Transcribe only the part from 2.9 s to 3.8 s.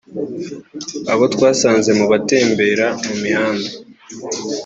mu mihanda